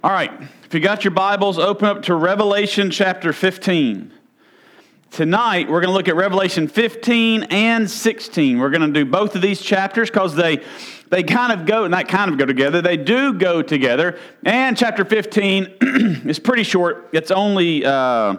[0.00, 0.30] All right,
[0.64, 4.12] if you got your Bibles, open up to Revelation chapter 15.
[5.10, 8.60] Tonight, we're going to look at Revelation 15 and 16.
[8.60, 10.62] We're going to do both of these chapters because they,
[11.08, 14.16] they kind of go, not kind of go together, they do go together.
[14.44, 15.66] And chapter 15
[16.28, 17.08] is pretty short.
[17.10, 18.36] It's only uh,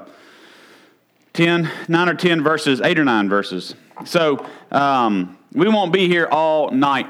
[1.33, 3.75] 10, 9 or 10 verses, 8 or 9 verses.
[4.05, 7.07] So um, we won't be here all night.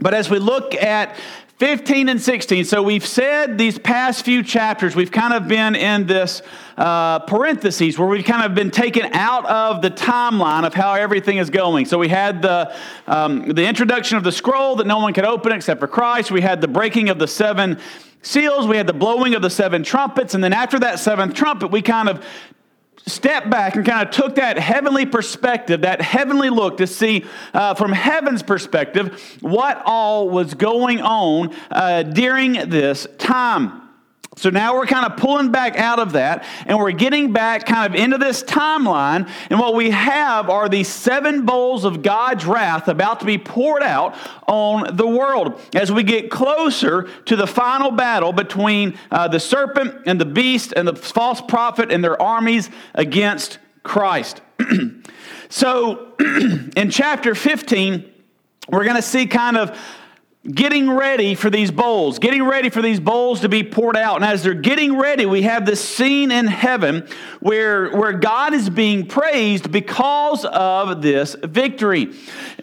[0.00, 1.14] But as we look at
[1.60, 2.64] 15 and 16.
[2.64, 6.40] So we've said these past few chapters, we've kind of been in this
[6.78, 11.36] uh, parentheses where we've kind of been taken out of the timeline of how everything
[11.36, 11.84] is going.
[11.84, 12.74] So we had the,
[13.06, 16.30] um, the introduction of the scroll that no one could open except for Christ.
[16.30, 17.78] We had the breaking of the seven
[18.22, 18.66] seals.
[18.66, 20.32] We had the blowing of the seven trumpets.
[20.32, 22.24] And then after that seventh trumpet, we kind of
[23.10, 27.74] stepped back and kind of took that heavenly perspective, that heavenly look to see uh,
[27.74, 33.89] from heaven's perspective what all was going on uh, during this time.
[34.36, 37.92] So now we're kind of pulling back out of that and we're getting back kind
[37.92, 39.28] of into this timeline.
[39.50, 43.82] And what we have are these seven bowls of God's wrath about to be poured
[43.82, 44.14] out
[44.46, 50.02] on the world as we get closer to the final battle between uh, the serpent
[50.06, 54.42] and the beast and the false prophet and their armies against Christ.
[55.48, 56.14] so
[56.76, 58.08] in chapter 15,
[58.68, 59.76] we're going to see kind of
[60.48, 64.16] getting ready for these bowls, getting ready for these bowls to be poured out.
[64.16, 67.06] And as they're getting ready, we have this scene in heaven
[67.40, 72.14] where, where God is being praised because of this victory.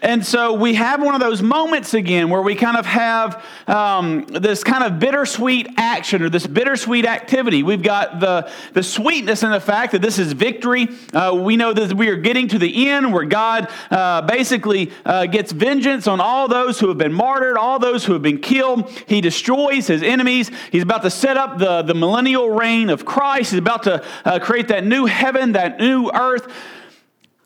[0.02, 4.26] And so we have one of those moments again where we kind of have um,
[4.26, 7.62] this kind of bittersweet action or this bittersweet activity.
[7.62, 10.88] We've got the, the sweetness in the fact that this is victory.
[11.14, 15.26] Uh, we know that we are getting to the end where God uh, basically uh,
[15.26, 18.90] gets vengeance on all those who have been martyred, all those who have been killed.
[19.06, 20.50] He destroys his enemies.
[20.72, 23.50] He's about to set up the, the millennial reign of Christ.
[23.50, 26.50] He's about to uh, create that new heaven, that new earth.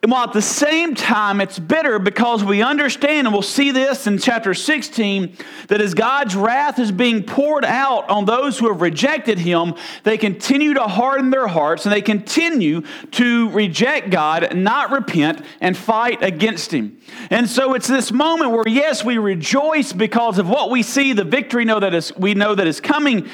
[0.03, 4.09] And while at the same time it's bitter because we understand, and we'll see this
[4.09, 5.37] in chapter 16,
[5.69, 10.19] that as God's wrath is being poured out on those who have rejected Him, they
[10.19, 12.83] continue to harden their hearts and they continue
[13.13, 16.99] to reject God, not repent, and fight against Him.
[17.31, 21.23] And so it's this moment where, yes, we rejoice because of what we see, the
[21.23, 23.29] victory know that is, we know that is coming,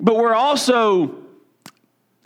[0.00, 1.25] but we're also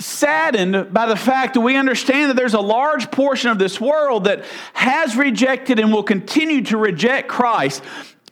[0.01, 4.25] saddened by the fact that we understand that there's a large portion of this world
[4.25, 7.83] that has rejected and will continue to reject Christ,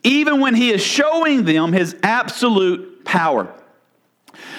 [0.03, 3.53] even when He is showing them His absolute power.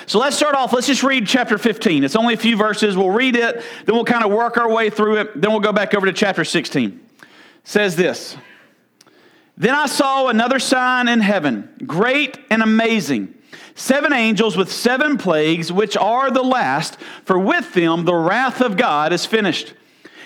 [0.05, 0.73] So let's start off.
[0.73, 2.03] Let's just read chapter 15.
[2.03, 2.97] It's only a few verses.
[2.97, 5.39] We'll read it, then we'll kind of work our way through it.
[5.39, 6.89] Then we'll go back over to chapter 16.
[6.89, 7.27] It
[7.63, 8.37] says this
[9.57, 13.35] Then I saw another sign in heaven, great and amazing
[13.75, 18.77] seven angels with seven plagues, which are the last, for with them the wrath of
[18.77, 19.73] God is finished.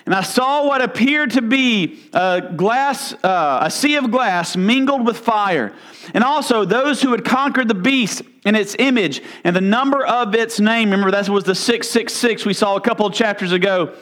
[0.05, 5.05] And I saw what appeared to be a glass, uh, a sea of glass mingled
[5.05, 5.73] with fire,
[6.13, 10.35] and also those who had conquered the beast and its image and the number of
[10.35, 10.91] its name.
[10.91, 13.93] Remember, that was the 666 we saw a couple of chapters ago.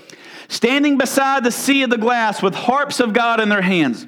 [0.47, 4.07] Standing beside the sea of the glass with harps of God in their hands.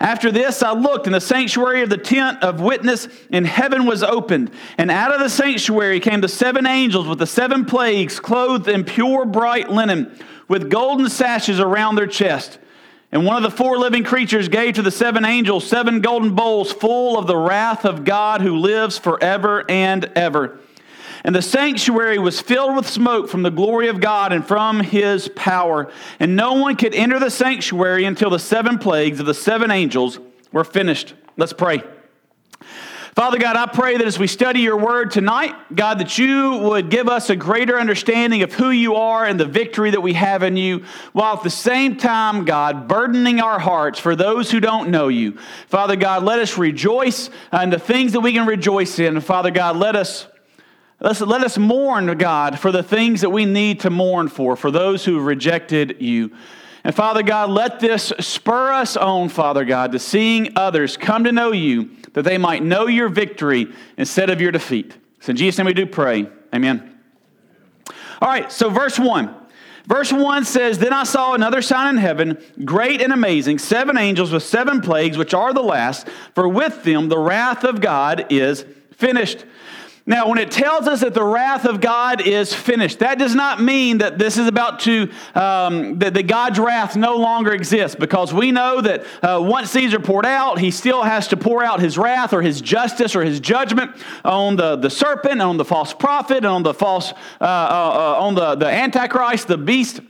[0.00, 4.02] After this, I looked, and the sanctuary of the tent of witness in heaven was
[4.02, 4.50] opened.
[4.76, 8.84] And out of the sanctuary came the seven angels with the seven plagues, clothed in
[8.84, 10.18] pure bright linen,
[10.48, 12.58] with golden sashes around their chest.
[13.12, 16.72] And one of the four living creatures gave to the seven angels seven golden bowls
[16.72, 20.58] full of the wrath of God who lives forever and ever.
[21.26, 25.28] And the sanctuary was filled with smoke from the glory of God and from his
[25.34, 25.90] power.
[26.20, 30.20] And no one could enter the sanctuary until the seven plagues of the seven angels
[30.52, 31.14] were finished.
[31.36, 31.82] Let's pray.
[33.16, 36.90] Father God, I pray that as we study your word tonight, God, that you would
[36.90, 40.44] give us a greater understanding of who you are and the victory that we have
[40.44, 44.90] in you, while at the same time, God, burdening our hearts for those who don't
[44.90, 45.38] know you.
[45.66, 49.20] Father God, let us rejoice in the things that we can rejoice in.
[49.20, 50.28] Father God, let us
[51.00, 54.70] Let's, let us mourn, God, for the things that we need to mourn for, for
[54.70, 56.34] those who have rejected you.
[56.84, 61.32] And Father God, let this spur us on, Father God, to seeing others come to
[61.32, 63.66] know you, that they might know your victory
[63.98, 64.96] instead of your defeat.
[65.20, 66.28] So in Jesus' name we do pray.
[66.54, 66.96] Amen.
[68.22, 69.34] All right, so verse 1.
[69.86, 74.32] Verse 1 says, Then I saw another sign in heaven, great and amazing, seven angels
[74.32, 78.64] with seven plagues, which are the last, for with them the wrath of God is
[78.92, 79.44] finished.
[80.08, 83.60] Now, when it tells us that the wrath of God is finished, that does not
[83.60, 88.32] mean that this is about to, um, that, that, God's wrath no longer exists, because
[88.32, 91.98] we know that uh, once are poured out, he still has to pour out his
[91.98, 93.90] wrath or his justice or his judgment
[94.24, 98.24] on the, the serpent, on the false prophet, and on the false, uh, uh, uh
[98.24, 100.00] on the, the Antichrist, the beast.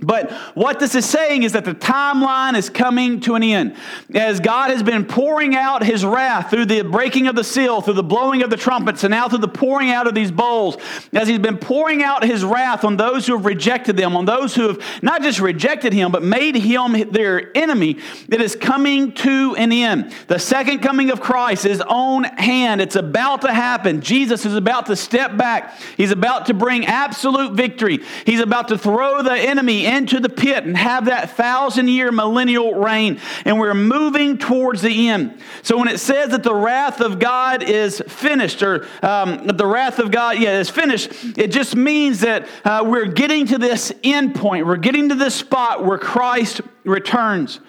[0.00, 3.76] But what this is saying is that the timeline is coming to an end.
[4.12, 7.94] As God has been pouring out his wrath through the breaking of the seal, through
[7.94, 10.76] the blowing of the trumpets, and now through the pouring out of these bowls,
[11.12, 14.54] as he's been pouring out his wrath on those who have rejected them, on those
[14.54, 17.98] who have not just rejected him, but made him their enemy,
[18.28, 20.12] it is coming to an end.
[20.26, 22.80] The second coming of Christ is on hand.
[22.80, 24.00] It's about to happen.
[24.00, 25.78] Jesus is about to step back.
[25.96, 28.00] He's about to bring absolute victory.
[28.26, 32.74] He's about to throw the enemy into the pit and have that thousand year millennial
[32.74, 33.20] reign.
[33.44, 35.38] And we're moving towards the end.
[35.62, 39.98] So when it says that the wrath of God is finished, or um, the wrath
[39.98, 44.34] of God, yeah, is finished, it just means that uh, we're getting to this end
[44.34, 44.66] point.
[44.66, 47.60] We're getting to this spot where Christ returns.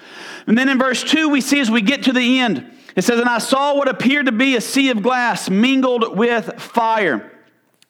[0.48, 3.20] And then in verse 2, we see as we get to the end, it says,
[3.20, 7.32] And I saw what appeared to be a sea of glass mingled with fire.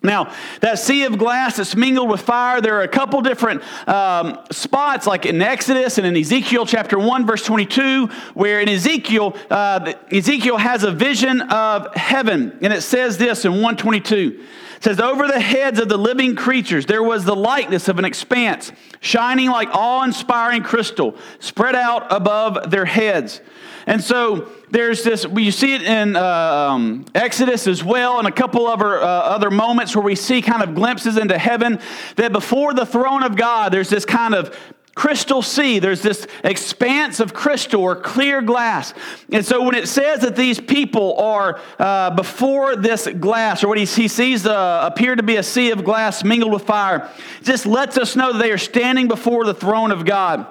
[0.05, 4.39] Now, that sea of glass that's mingled with fire, there are a couple different um,
[4.51, 9.93] spots, like in Exodus and in Ezekiel chapter 1, verse 22, where in Ezekiel, uh,
[10.11, 12.57] Ezekiel has a vision of heaven.
[12.61, 14.43] And it says this in 122.
[14.77, 18.05] It says, Over the heads of the living creatures there was the likeness of an
[18.05, 23.41] expanse, shining like awe inspiring crystal, spread out above their heads.
[23.87, 28.31] And so there's this, you see it in uh, um, Exodus as well, and a
[28.31, 31.79] couple of other, uh, other moments where we see kind of glimpses into heaven,
[32.15, 34.57] that before the throne of God, there's this kind of
[34.95, 35.79] crystal sea.
[35.79, 38.93] There's this expanse of crystal or clear glass.
[39.31, 43.77] And so when it says that these people are uh, before this glass, or what
[43.77, 47.09] he, he sees uh, appear to be a sea of glass mingled with fire,
[47.43, 50.47] just lets us know that they are standing before the throne of God.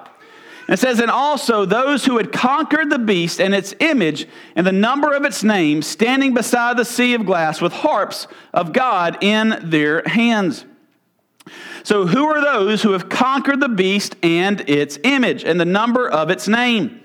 [0.67, 4.71] It says, and also those who had conquered the beast and its image and the
[4.71, 9.59] number of its name, standing beside the sea of glass with harps of God in
[9.63, 10.65] their hands.
[11.85, 16.09] So, who are those who have conquered the beast and its image and the number
[16.09, 16.99] of its name?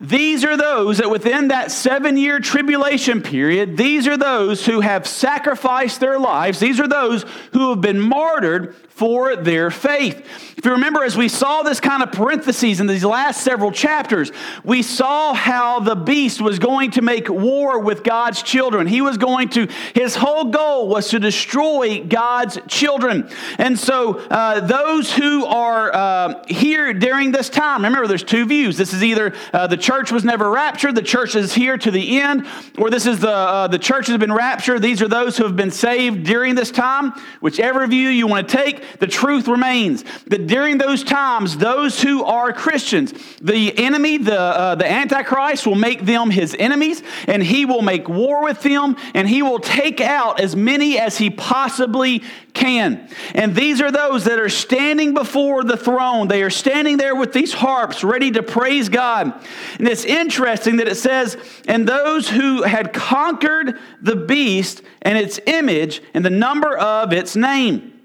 [0.00, 5.04] These are those that within that seven year tribulation period, these are those who have
[5.04, 6.60] sacrificed their lives.
[6.60, 10.26] These are those who have been martyred for their faith.
[10.56, 14.32] If you remember, as we saw this kind of parentheses in these last several chapters,
[14.64, 18.88] we saw how the beast was going to make war with God's children.
[18.88, 23.30] He was going to, his whole goal was to destroy God's children.
[23.56, 28.76] And so, uh, those who are uh, here during this time, remember, there's two views.
[28.76, 32.20] This is either uh, the church was never raptured, the church is here to the
[32.20, 32.48] end,
[32.78, 34.82] or this is the, uh, the church has been raptured.
[34.82, 37.12] These are those who have been saved during this time.
[37.40, 42.24] Whichever view you want to take, the truth remains that during those times, those who
[42.24, 47.64] are Christians, the enemy, the, uh, the Antichrist, will make them his enemies, and he
[47.64, 52.22] will make war with them, and he will take out as many as he possibly
[52.54, 53.08] can.
[53.34, 56.28] And these are those that are standing before the throne.
[56.28, 59.32] They are standing there with these harps ready to praise God.
[59.78, 61.36] And it's interesting that it says,
[61.66, 67.36] and those who had conquered the beast and its image and the number of its
[67.36, 67.97] name.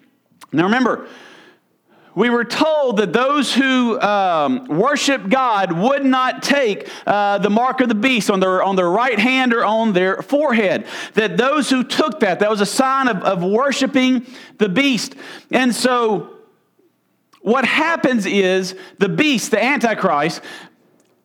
[0.53, 1.07] Now remember,
[2.15, 7.81] we were told that those who um, worship God would not take uh, the mark
[7.81, 10.85] of the beast on their, on their right hand or on their forehead.
[11.15, 14.27] That those who took that, that was a sign of, of worshiping
[14.59, 15.15] the beast.
[15.49, 16.37] And so
[17.41, 20.41] what happens is the beast, the Antichrist,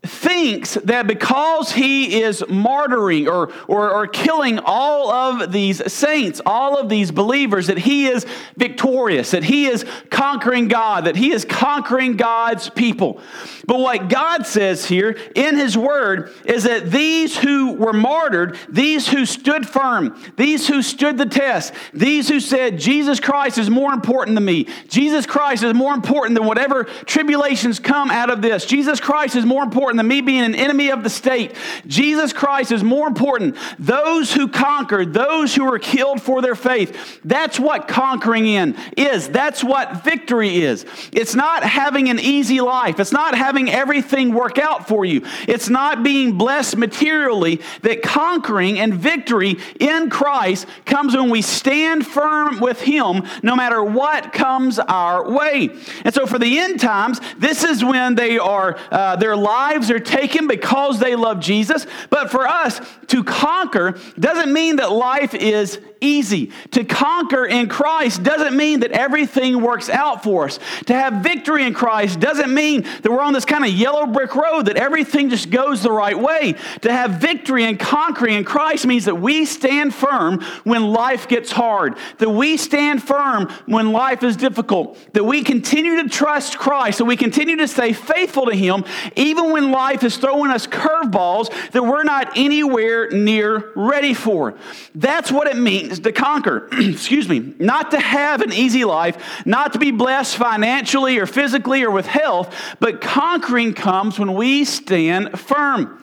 [0.07, 6.79] thinks that because he is martyring or, or, or, killing all of these saints, all
[6.79, 8.25] of these believers, that he is
[8.57, 13.21] victorious, that he is conquering God, that he is conquering God's people.
[13.67, 19.09] But what God says here in his word is that these who were martyred, these
[19.09, 23.93] who stood firm, these who stood the test, these who said, Jesus Christ is more
[23.93, 28.65] important than me, Jesus Christ is more important than whatever tribulations come out of this,
[28.65, 31.55] Jesus Christ is more important than me being an enemy of the state.
[31.87, 33.57] Jesus Christ is more important.
[33.79, 39.29] Those who conquered, those who were killed for their faith, that's what conquering in is.
[39.29, 40.87] That's what victory is.
[41.13, 42.99] It's not having an easy life.
[43.01, 45.23] It's not having everything work out for you.
[45.47, 47.61] It's not being blessed materially.
[47.83, 53.83] That conquering and victory in Christ comes when we stand firm with Him no matter
[53.83, 55.71] what comes our way.
[56.05, 59.99] And so for the end times, this is when they are, uh, their lives are
[60.01, 61.87] taken because they love Jesus.
[62.11, 66.53] But for us to conquer doesn't mean that life is easy.
[66.73, 70.59] To conquer in Christ doesn't mean that everything works out for us.
[70.87, 74.35] To have victory in Christ doesn't mean that we're on this kind of yellow brick
[74.35, 76.55] road that everything just goes the right way.
[76.83, 81.51] To have victory and conquering in Christ means that we stand firm when life gets
[81.51, 86.99] hard, that we stand firm when life is difficult, that we continue to trust Christ,
[86.99, 88.85] that we continue to stay faithful to Him
[89.17, 94.55] even when life is throwing us curveballs that we're not anywhere near ready for.
[94.95, 96.69] That's what it means to conquer.
[96.73, 97.55] Excuse me.
[97.59, 102.07] Not to have an easy life, not to be blessed financially or physically or with
[102.07, 106.03] health, but conquering comes when we stand firm.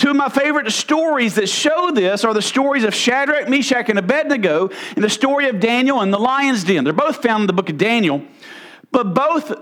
[0.00, 3.98] Two of my favorite stories that show this are the stories of Shadrach, Meshach, and
[3.98, 6.84] Abednego, and the story of Daniel and the lion's den.
[6.84, 8.22] They're both found in the book of Daniel.
[8.92, 9.52] But both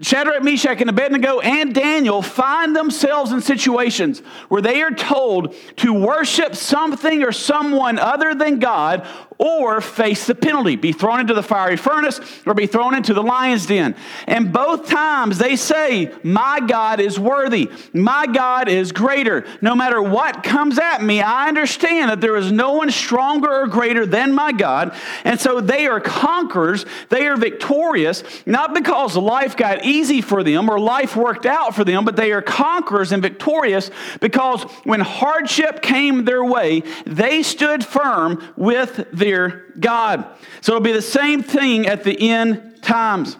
[0.00, 5.92] Shadrach, Meshach, and Abednego and Daniel find themselves in situations where they are told to
[5.92, 9.06] worship something or someone other than God
[9.38, 13.22] or face the penalty, be thrown into the fiery furnace or be thrown into the
[13.22, 13.94] lion's den.
[14.26, 19.44] And both times they say, My God is worthy, my God is greater.
[19.60, 23.66] No matter what comes at me, I understand that there is no one stronger or
[23.66, 24.96] greater than my God.
[25.24, 30.68] And so they are conquerors, they are victorious, not because life got easy for them
[30.68, 35.82] or life worked out for them, but they are conquerors and victorious because when hardship
[35.82, 40.26] came their way, they stood firm with their God.
[40.60, 43.38] So it'll be the same thing at the end times.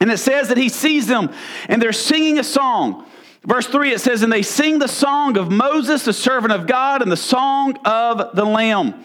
[0.00, 1.32] And it says that he sees them
[1.68, 3.06] and they're singing a song.
[3.44, 7.00] Verse 3, it says, And they sing the song of Moses, the servant of God,
[7.00, 9.04] and the song of the Lamb,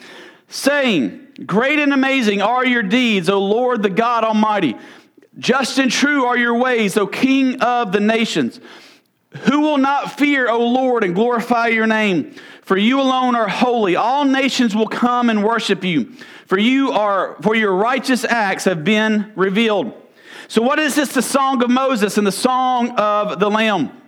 [0.50, 4.76] saying, Great and amazing are your deeds, O Lord, the God Almighty.
[5.38, 8.60] Just and true are your ways, O King of the nations.
[9.44, 12.36] Who will not fear, O Lord, and glorify your name?
[12.64, 13.96] For you alone are holy.
[13.96, 16.14] All nations will come and worship you.
[16.46, 19.94] For you are for your righteous acts have been revealed.
[20.48, 24.03] So what is this the song of Moses and the song of the Lamb?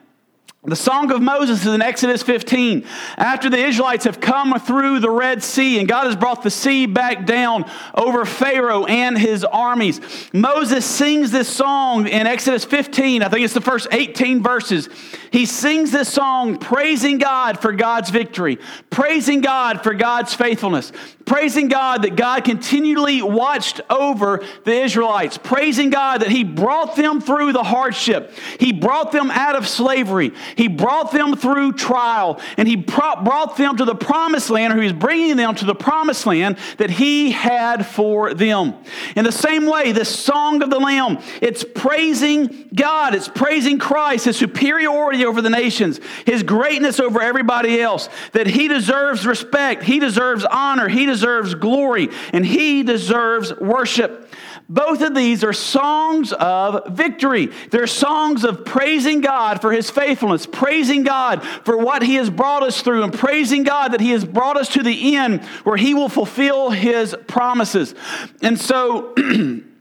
[0.68, 2.86] The Song of Moses is in Exodus 15.
[3.18, 6.88] After the Israelites have come through the Red Sea and God has brought the sea
[6.88, 10.02] back down over Pharaoh and his armies,
[10.34, 13.22] Moses sings this song in Exodus 15.
[13.22, 14.90] I think it's the first 18 verses.
[15.32, 18.58] He sings this song praising God for God's victory,
[18.90, 20.92] praising God for God's faithfulness,
[21.26, 27.20] praising God that God continually watched over the Israelites, praising God that He brought them
[27.20, 32.68] through the hardship, He brought them out of slavery, He brought them through trial, and
[32.68, 36.26] He brought them to the promised land, or He was bringing them to the promised
[36.26, 38.76] land that He had for them.
[39.16, 44.26] In the same way, this song of the Lamb, it's praising God, it's praising Christ,
[44.26, 50.00] His superiority over the nations, His greatness over everybody else, that He deserves respect, He
[50.00, 54.30] deserves honor, He deserves deserves glory and he deserves worship.
[54.68, 57.48] Both of these are songs of victory.
[57.70, 62.64] They're songs of praising God for his faithfulness, praising God for what he has brought
[62.64, 65.94] us through, and praising God that he has brought us to the end where he
[65.94, 67.94] will fulfill his promises.
[68.42, 69.14] And so,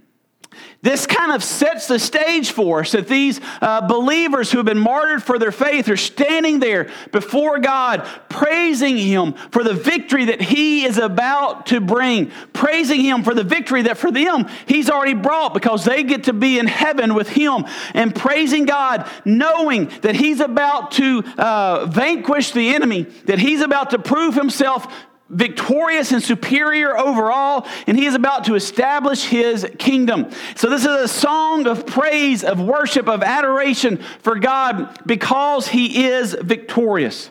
[0.84, 4.78] This kind of sets the stage for us that these uh, believers who have been
[4.78, 10.42] martyred for their faith are standing there before God, praising Him for the victory that
[10.42, 15.14] He is about to bring, praising Him for the victory that for them He's already
[15.14, 17.64] brought because they get to be in heaven with Him,
[17.94, 23.88] and praising God, knowing that He's about to uh, vanquish the enemy, that He's about
[23.92, 24.86] to prove Himself
[25.30, 30.30] victorious and superior overall, and he is about to establish his kingdom.
[30.54, 36.06] So, this is a song of praise, of worship, of adoration for God because he
[36.06, 37.30] is victorious.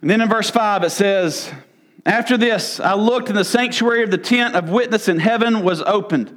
[0.00, 1.52] And then in verse 5, it says,
[2.04, 5.80] After this, I looked, and the sanctuary of the tent of witness in heaven was
[5.82, 6.36] opened.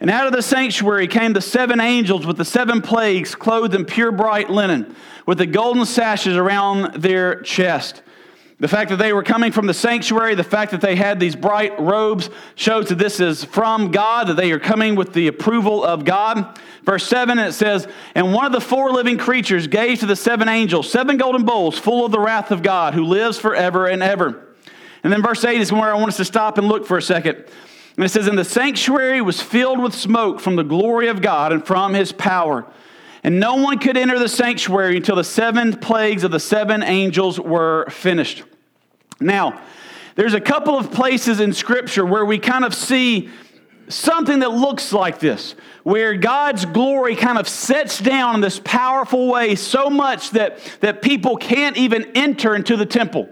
[0.00, 3.84] And out of the sanctuary came the seven angels with the seven plagues, clothed in
[3.84, 4.94] pure bright linen,
[5.26, 8.02] with the golden sashes around their chest.
[8.60, 11.36] The fact that they were coming from the sanctuary, the fact that they had these
[11.36, 15.84] bright robes shows that this is from God, that they are coming with the approval
[15.84, 16.58] of God.
[16.82, 17.86] Verse 7, it says,
[18.16, 21.78] And one of the four living creatures gave to the seven angels seven golden bowls
[21.78, 24.48] full of the wrath of God, who lives forever and ever.
[25.04, 27.02] And then verse 8 is where I want us to stop and look for a
[27.02, 27.36] second.
[27.96, 31.52] And it says, And the sanctuary was filled with smoke from the glory of God
[31.52, 32.66] and from his power.
[33.24, 37.40] And no one could enter the sanctuary until the seven plagues of the seven angels
[37.40, 38.44] were finished.
[39.20, 39.60] Now,
[40.14, 43.28] there's a couple of places in Scripture where we kind of see
[43.88, 49.28] something that looks like this, where God's glory kind of sets down in this powerful
[49.28, 53.28] way so much that, that people can't even enter into the temple.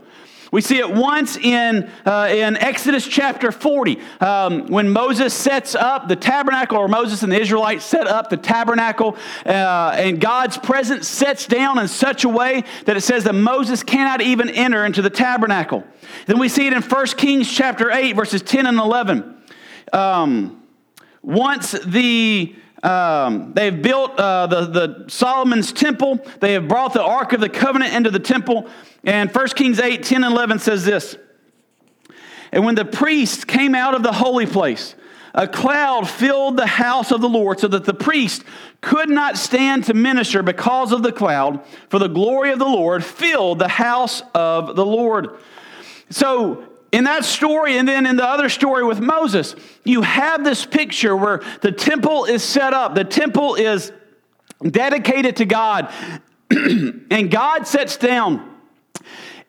[0.57, 6.09] We see it once in, uh, in Exodus chapter 40 um, when Moses sets up
[6.09, 11.09] the tabernacle, or Moses and the Israelites set up the tabernacle, uh, and God's presence
[11.09, 15.03] sets down in such a way that it says that Moses cannot even enter into
[15.03, 15.85] the tabernacle.
[16.25, 19.37] Then we see it in 1 Kings chapter 8, verses 10 and 11.
[19.93, 20.63] Um,
[21.21, 26.25] once the um, they have built uh, the, the Solomon's temple.
[26.39, 28.69] They have brought the Ark of the Covenant into the temple.
[29.03, 31.17] And 1 Kings 8, 10 and 11 says this.
[32.53, 34.95] And when the priests came out of the holy place,
[35.35, 38.45] a cloud filled the house of the Lord so that the priest
[38.81, 43.05] could not stand to minister because of the cloud, for the glory of the Lord
[43.05, 45.39] filled the house of the Lord.
[46.09, 46.65] So
[46.97, 51.15] in that story, and then in the other story with Moses, you have this picture
[51.15, 53.93] where the temple is set up, the temple is
[54.63, 55.93] dedicated to God,
[56.51, 58.51] and God sets down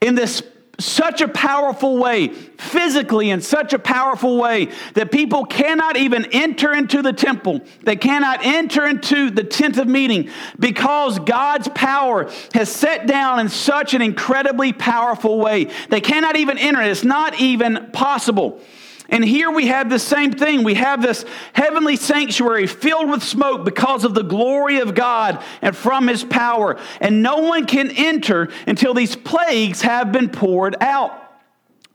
[0.01, 0.43] in this
[0.79, 6.73] such a powerful way, physically in such a powerful way, that people cannot even enter
[6.73, 7.61] into the temple.
[7.83, 10.29] They cannot enter into the tent of meeting
[10.59, 15.71] because God's power has set down in such an incredibly powerful way.
[15.89, 16.81] They cannot even enter.
[16.81, 18.61] It's not even possible.
[19.09, 20.63] And here we have the same thing.
[20.63, 21.23] We have this
[21.53, 26.77] heavenly sanctuary filled with smoke because of the glory of God and from his power.
[26.99, 31.11] And no one can enter until these plagues have been poured out.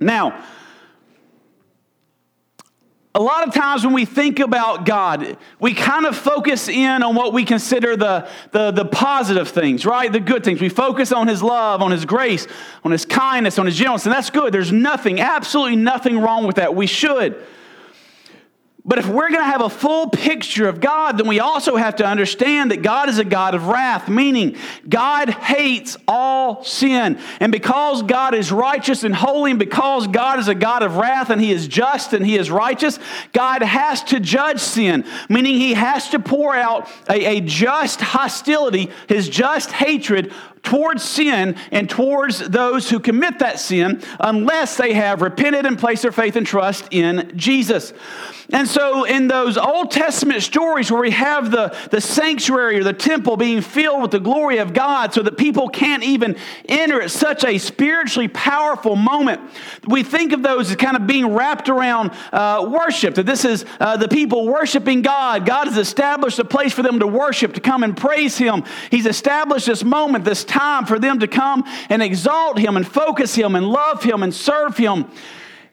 [0.00, 0.42] Now,
[3.14, 7.14] a lot of times when we think about God, we kind of focus in on
[7.14, 10.10] what we consider the, the, the, positive things, right?
[10.10, 10.62] The good things.
[10.62, 12.46] We focus on His love, on His grace,
[12.84, 14.54] on His kindness, on His gentleness, and that's good.
[14.54, 16.74] There's nothing, absolutely nothing wrong with that.
[16.74, 17.36] We should.
[18.84, 21.96] But if we're going to have a full picture of God, then we also have
[21.96, 24.56] to understand that God is a God of wrath, meaning
[24.88, 27.20] God hates all sin.
[27.38, 31.30] And because God is righteous and holy, and because God is a God of wrath
[31.30, 32.98] and He is just and He is righteous,
[33.32, 38.90] God has to judge sin, meaning He has to pour out a, a just hostility,
[39.06, 45.22] His just hatred towards sin and towards those who commit that sin unless they have
[45.22, 47.92] repented and placed their faith and trust in Jesus.
[48.52, 52.92] And so, in those Old Testament stories where we have the, the sanctuary or the
[52.92, 56.36] temple being filled with the glory of God so that people can't even
[56.68, 59.40] enter at such a spiritually powerful moment,
[59.88, 63.14] we think of those as kind of being wrapped around uh, worship.
[63.14, 65.46] That this is uh, the people worshiping God.
[65.46, 68.64] God has established a place for them to worship, to come and praise Him.
[68.90, 73.34] He's established this moment, this time for them to come and exalt Him and focus
[73.34, 75.10] Him and love Him and serve Him.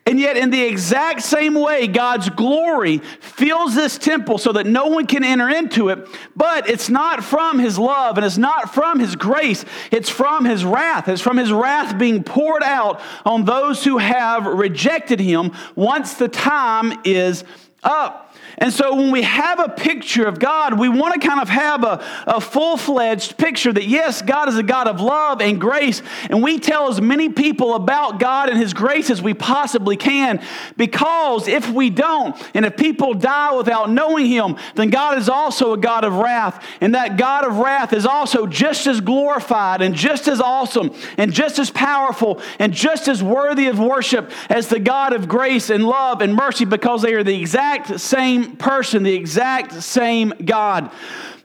[0.06, 4.88] And yet, in the exact same way, God's glory fills this temple so that no
[4.88, 6.08] one can enter into it.
[6.36, 9.64] But it's not from His love and it's not from His grace.
[9.92, 11.08] It's from His wrath.
[11.08, 16.28] It's from His wrath being poured out on those who have rejected Him once the
[16.28, 17.44] time is
[17.84, 18.36] up.
[18.58, 21.84] And so when we have a picture of God, we want to kind of have
[21.84, 26.02] a, a full fledged picture that yes, God is a God of love and grace.
[26.30, 30.42] And we tell as many people about God and His grace as we possibly can.
[30.76, 35.72] Because if we don't, and if people die without knowing Him, then God is also
[35.72, 36.66] a God of wrath.
[36.82, 41.32] And that God of wrath is also just as glorified and just as awesome and
[41.32, 45.86] just as powerful and just as worthy of worship as the God of grace and
[45.86, 47.69] love and mercy because they are the exact
[48.00, 50.92] same person, the exact same God.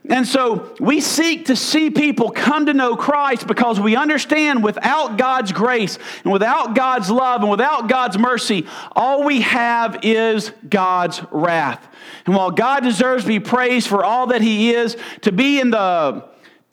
[0.09, 5.17] And so we seek to see people come to know Christ because we understand without
[5.17, 11.23] God's grace and without God's love and without God's mercy, all we have is God's
[11.31, 11.87] wrath.
[12.25, 15.71] And while God deserves to be praised for all that He is, to be in
[15.71, 16.23] the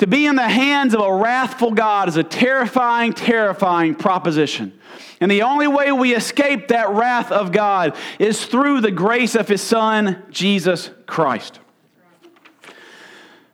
[0.03, 4.77] to be in the hands of a wrathful God is a terrifying, terrifying proposition.
[5.21, 9.47] And the only way we escape that wrath of God is through the grace of
[9.47, 11.61] His Son, Jesus Christ.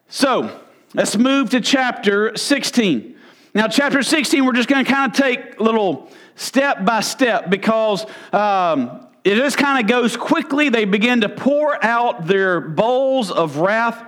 [0.08, 0.58] So,
[0.94, 3.14] let's move to chapter 16.
[3.52, 8.06] Now, chapter 16, we're just going to kind of take little step by step because
[8.32, 10.70] um, it just kind of goes quickly.
[10.70, 14.02] They begin to pour out their bowls of wrath.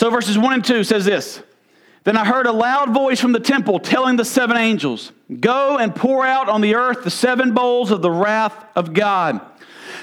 [0.00, 1.42] So, verses 1 and 2 says this
[2.04, 5.94] Then I heard a loud voice from the temple telling the seven angels, Go and
[5.94, 9.42] pour out on the earth the seven bowls of the wrath of God.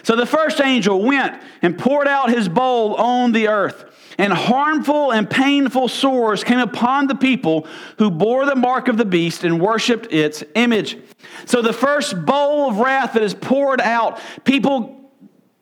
[0.04, 3.86] So the first angel went and poured out his bowl on the earth
[4.20, 7.66] and harmful and painful sores came upon the people
[7.98, 10.98] who bore the mark of the beast and worshiped its image.
[11.46, 14.97] So the first bowl of wrath that is poured out, people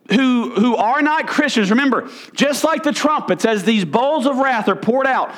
[0.10, 4.68] who, who are not Christians, remember, just like the trumpets, as these bowls of wrath
[4.68, 5.32] are poured out,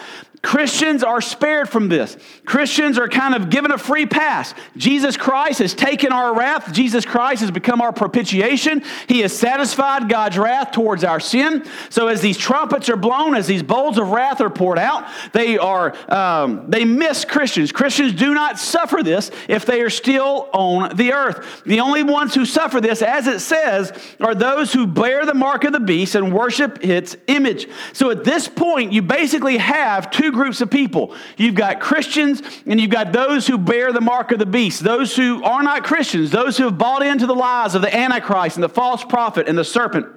[0.47, 2.15] Christians are spared from this.
[2.45, 4.53] Christians are kind of given a free pass.
[4.77, 6.71] Jesus Christ has taken our wrath.
[6.71, 8.81] Jesus Christ has become our propitiation.
[9.09, 11.65] He has satisfied God's wrath towards our sin.
[11.89, 15.57] So as these trumpets are blown, as these bowls of wrath are poured out, they
[15.57, 17.73] are um, they miss Christians.
[17.73, 21.63] Christians do not suffer this if they are still on the earth.
[21.65, 25.65] The only ones who suffer this, as it says, are those who bear the mark
[25.65, 27.67] of the beast and worship its image.
[27.91, 31.13] So at this point, you basically have two groups of people.
[31.35, 35.15] You've got Christians and you've got those who bear the mark of the beast, those
[35.15, 38.63] who are not Christians, those who have bought into the lies of the Antichrist and
[38.63, 40.07] the false prophet and the serpent.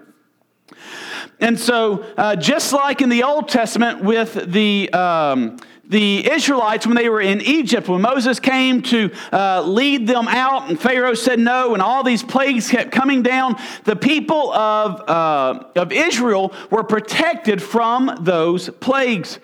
[1.40, 5.56] And so, uh, just like in the Old Testament with the um,
[5.90, 10.70] the Israelites, when they were in Egypt, when Moses came to uh, lead them out,
[10.70, 15.64] and Pharaoh said no, and all these plagues kept coming down, the people of, uh,
[15.74, 19.40] of Israel were protected from those plagues.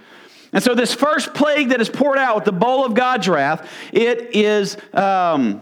[0.56, 3.70] And so, this first plague that is poured out with the bowl of God's wrath,
[3.92, 5.60] it is um,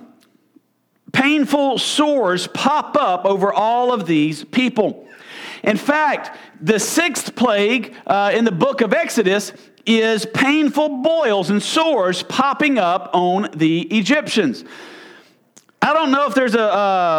[1.10, 5.08] painful sores pop up over all of these people.
[5.64, 9.52] In fact, the sixth plague uh, in the book of Exodus
[9.84, 14.64] is painful boils and sores popping up on the Egyptians.
[15.84, 16.62] I don't know if there's a,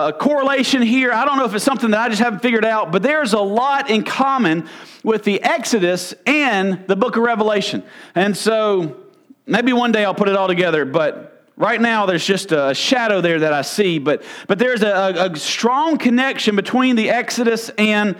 [0.08, 1.12] a, correlation here.
[1.12, 3.40] I don't know if it's something that I just haven't figured out, but there's a
[3.40, 4.68] lot in common
[5.04, 7.84] with the Exodus and the book of Revelation.
[8.16, 8.98] And so
[9.46, 13.22] maybe one day I'll put it all together, but right now there's just a shadow
[13.22, 14.00] there that I see.
[14.00, 18.16] But, but there's a, a strong connection between the Exodus and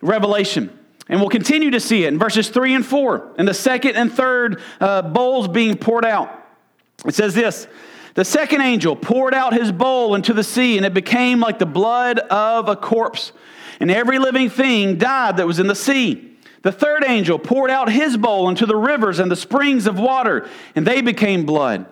[0.00, 0.74] Revelation.
[1.10, 4.10] And we'll continue to see it in verses 3 and 4, and the second and
[4.10, 6.34] third uh, bowls being poured out.
[7.04, 7.66] It says this
[8.14, 11.66] the second angel poured out his bowl into the sea, and it became like the
[11.66, 13.32] blood of a corpse.
[13.78, 16.36] And every living thing died that was in the sea.
[16.62, 20.48] The third angel poured out his bowl into the rivers and the springs of water,
[20.74, 21.86] and they became blood.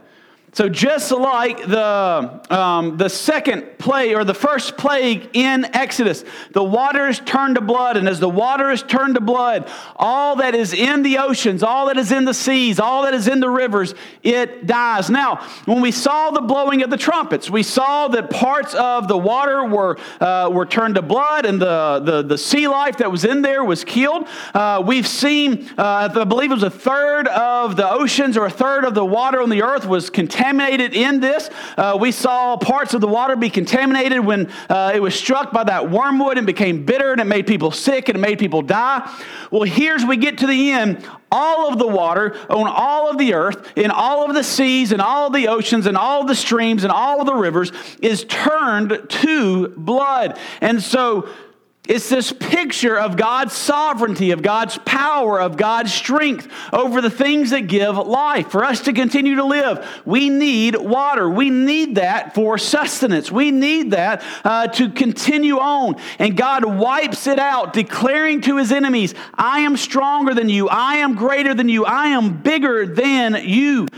[0.53, 6.65] So, just like the, um, the second plague or the first plague in Exodus, the
[6.65, 7.99] waters turned to blood.
[7.99, 11.87] And as the water is turned to blood, all that is in the oceans, all
[11.87, 15.11] that is in the seas, all that is in the rivers, it dies.
[15.11, 19.19] Now, when we saw the blowing of the trumpets, we saw that parts of the
[19.19, 23.27] water were, uh, were turned to blood and the, the, the sea life that was
[23.27, 24.27] in there was killed.
[24.55, 28.51] Uh, we've seen, uh, I believe it was a third of the oceans or a
[28.51, 31.51] third of the water on the earth was contaminated contaminated in this.
[31.77, 35.65] Uh, we saw parts of the water be contaminated when uh, it was struck by
[35.65, 39.11] that wormwood and became bitter and it made people sick and it made people die.
[39.51, 41.05] Well, here's we get to the end.
[41.31, 45.03] All of the water on all of the earth, in all of the seas, and
[45.03, 47.71] all the oceans, and all the streams, and all of the rivers
[48.01, 50.39] is turned to blood.
[50.63, 51.29] And so
[51.89, 57.49] it's this picture of God's sovereignty, of God's power, of God's strength over the things
[57.51, 58.51] that give life.
[58.51, 61.31] For us to continue to live, we need water.
[61.31, 63.33] We need that for sustenance.
[63.33, 65.97] We need that uh, to continue on.
[66.19, 70.69] And God wipes it out, declaring to his enemies, I am stronger than you.
[70.69, 71.87] I am greater than you.
[71.87, 73.89] I am bigger than you.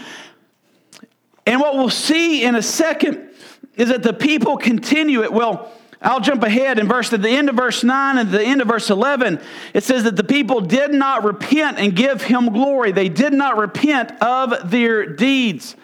[1.44, 3.30] And what we'll see in a second
[3.74, 5.32] is that the people continue it.
[5.32, 8.62] Well, I'll jump ahead in verse at the end of verse 9 and the end
[8.62, 9.38] of verse 11.
[9.74, 12.92] It says that the people did not repent and give him glory.
[12.92, 15.76] They did not repent of their deeds.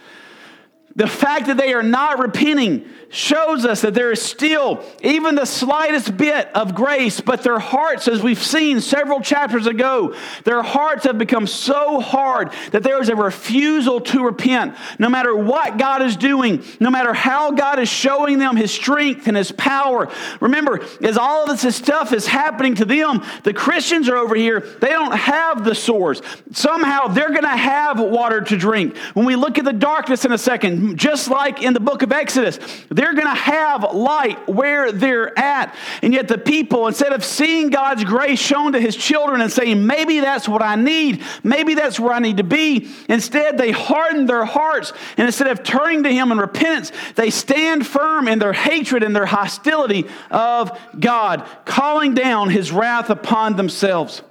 [0.95, 5.45] The fact that they are not repenting shows us that there is still even the
[5.45, 10.15] slightest bit of grace, but their hearts, as we've seen several chapters ago,
[10.45, 14.75] their hearts have become so hard that there is a refusal to repent.
[14.99, 19.29] No matter what God is doing, no matter how God is showing them his strength
[19.29, 20.11] and his power.
[20.41, 24.61] Remember, as all of this stuff is happening to them, the Christians are over here,
[24.61, 26.23] they don't have the sores.
[26.53, 28.97] Somehow they're going to have water to drink.
[29.15, 32.13] When we look at the darkness in a second, just like in the book of
[32.13, 32.59] Exodus,
[32.97, 35.75] They're going to have light where they're at.
[36.01, 39.87] And yet, the people, instead of seeing God's grace shown to his children and saying,
[39.87, 44.25] maybe that's what I need, maybe that's where I need to be, instead, they harden
[44.25, 44.95] their hearts.
[45.19, 49.15] And instead of turning to him in repentance, they stand firm in their hatred and
[49.15, 54.23] their hostility of God, calling down his wrath upon themselves.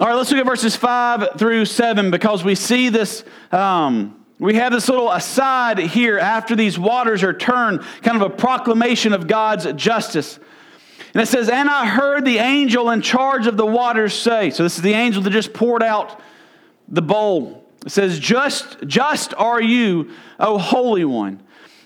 [0.00, 3.22] All right, let's look at verses 5 through 7 because we see this.
[3.52, 8.34] Um, we have this little aside here after these waters are turned, kind of a
[8.34, 10.38] proclamation of God's justice.
[11.14, 14.64] And it says, And I heard the angel in charge of the waters say, so
[14.64, 16.20] this is the angel that just poured out
[16.88, 17.64] the bowl.
[17.86, 21.40] It says, Just, just are you, O Holy One,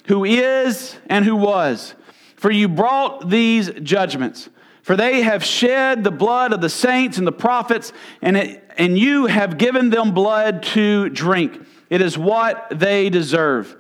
[0.07, 1.95] who is and who was,
[2.37, 4.49] for you brought these judgments.
[4.83, 8.99] For they have shed the blood of the saints and the prophets, and, it, and
[8.99, 11.61] you have given them blood to drink.
[11.91, 13.77] It is what they deserve.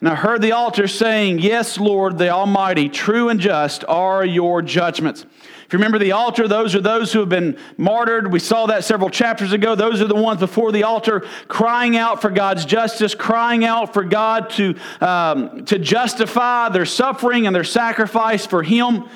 [0.00, 4.62] And I heard the altar saying, Yes, Lord, the Almighty, true and just are your
[4.62, 5.24] judgments.
[5.68, 8.32] If you remember the altar, those are those who have been martyred.
[8.32, 9.74] We saw that several chapters ago.
[9.74, 14.02] Those are the ones before the altar crying out for God's justice, crying out for
[14.02, 19.10] God to, um, to justify their suffering and their sacrifice for Him.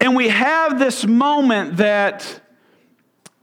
[0.00, 2.40] And we have this moment that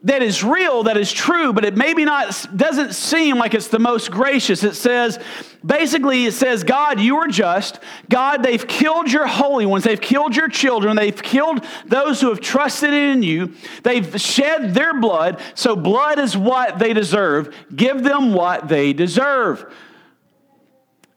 [0.06, 3.80] that is real, that is true, but it maybe not doesn't seem like it's the
[3.80, 4.64] most gracious.
[4.64, 5.18] It says,
[5.66, 7.80] basically, it says, God, you are just.
[8.08, 9.84] God, they've killed your holy ones.
[9.84, 10.96] They've killed your children.
[10.96, 13.56] They've killed those who have trusted in you.
[13.82, 15.42] They've shed their blood.
[15.56, 17.56] So blood is what they deserve.
[17.76, 19.74] Give them what they deserve.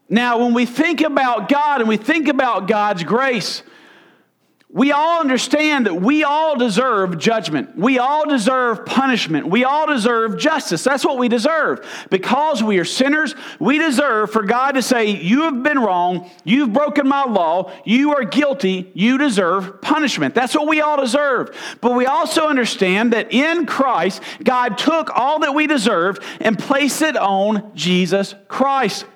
[0.08, 3.62] Now, when we think about God and we think about God's grace,
[4.70, 7.74] we all understand that we all deserve judgment.
[7.74, 9.46] We all deserve punishment.
[9.46, 10.84] We all deserve justice.
[10.84, 11.86] That's what we deserve.
[12.10, 16.30] Because we are sinners, we deserve for God to say, You have been wrong.
[16.44, 17.72] You've broken my law.
[17.86, 18.90] You are guilty.
[18.92, 20.34] You deserve punishment.
[20.34, 21.56] That's what we all deserve.
[21.80, 27.00] But we also understand that in Christ, God took all that we deserved and placed
[27.00, 29.06] it on Jesus Christ.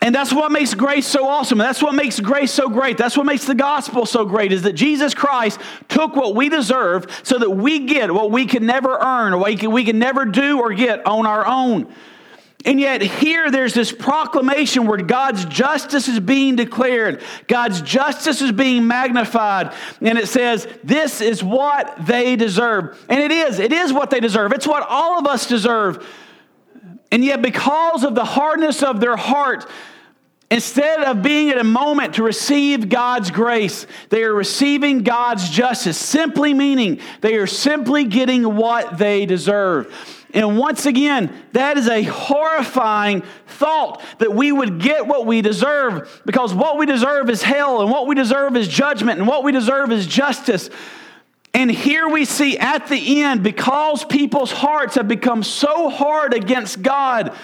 [0.00, 1.58] And that's what makes grace so awesome.
[1.58, 2.96] That's what makes grace so great.
[2.98, 7.06] That's what makes the gospel so great is that Jesus Christ took what we deserve
[7.24, 10.24] so that we get what we can never earn or we can, we can never
[10.24, 11.92] do or get on our own.
[12.64, 18.50] And yet, here there's this proclamation where God's justice is being declared, God's justice is
[18.50, 23.04] being magnified, and it says, This is what they deserve.
[23.08, 24.52] And it is, it is what they deserve.
[24.52, 26.04] It's what all of us deserve.
[27.10, 29.68] And yet, because of the hardness of their heart,
[30.50, 35.96] instead of being at a moment to receive God's grace, they are receiving God's justice,
[35.96, 39.94] simply meaning they are simply getting what they deserve.
[40.34, 46.22] And once again, that is a horrifying thought that we would get what we deserve
[46.26, 49.52] because what we deserve is hell, and what we deserve is judgment, and what we
[49.52, 50.68] deserve is justice.
[51.58, 56.82] And here we see at the end, because people's hearts have become so hard against
[56.82, 57.34] God,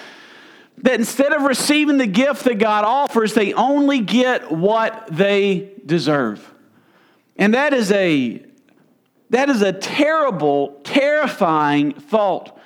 [0.79, 6.49] that instead of receiving the gift that God offers, they only get what they deserve.
[7.35, 8.47] And that is a
[9.31, 12.57] that is a terrible, terrifying thought.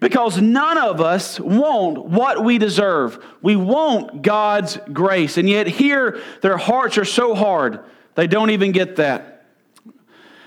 [0.00, 3.24] Because none of us want what we deserve.
[3.42, 5.38] We want God's grace.
[5.38, 7.78] And yet, here, their hearts are so hard,
[8.16, 9.33] they don't even get that.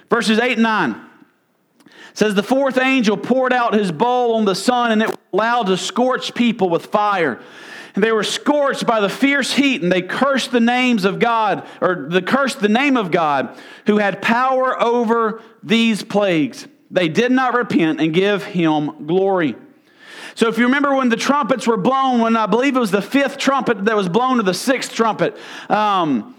[0.09, 1.01] Verses 8 and 9
[2.13, 5.67] says, The fourth angel poured out his bowl on the sun, and it was allowed
[5.67, 7.39] to scorch people with fire.
[7.95, 11.67] And they were scorched by the fierce heat, and they cursed the names of God,
[11.81, 16.67] or they cursed the name of God, who had power over these plagues.
[16.89, 19.55] They did not repent and give him glory.
[20.35, 23.01] So, if you remember when the trumpets were blown, when I believe it was the
[23.01, 25.35] fifth trumpet that was blown to the sixth trumpet,
[25.67, 26.36] um,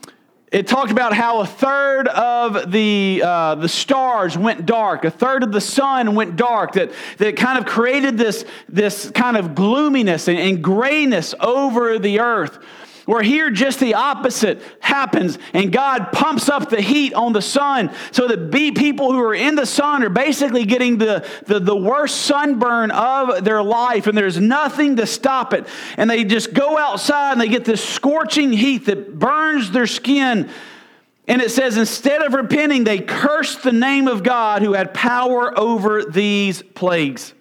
[0.51, 5.43] it talked about how a third of the, uh, the stars went dark, a third
[5.43, 10.27] of the sun went dark, that, that kind of created this, this kind of gloominess
[10.29, 12.59] and, and grayness over the earth.
[13.09, 17.91] Where here, just the opposite happens, and God pumps up the heat on the sun
[18.11, 21.75] so that be people who are in the sun are basically getting the, the, the
[21.75, 25.67] worst sunburn of their life, and there's nothing to stop it.
[25.97, 30.51] And they just go outside and they get this scorching heat that burns their skin.
[31.27, 35.59] And it says, instead of repenting, they cursed the name of God who had power
[35.59, 37.33] over these plagues.